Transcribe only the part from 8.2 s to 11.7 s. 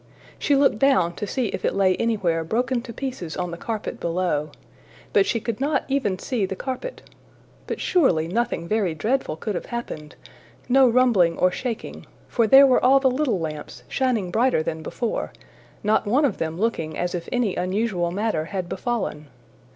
nothing very dreadful could have happened no rumbling or